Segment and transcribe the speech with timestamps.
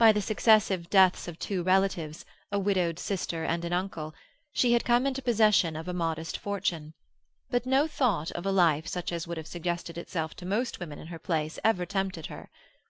[0.00, 4.12] By the successive deaths of two relatives, a widowed sister and an uncle,
[4.52, 6.92] she had come into possession of a modest fortune;
[7.52, 10.98] but no thought of a life such as would have suggested itself to most women
[10.98, 12.50] in her place ever tempted her.